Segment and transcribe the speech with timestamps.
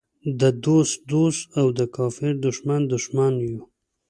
[0.41, 3.59] د دوست دوست او د کافر دښمن دښمن یو.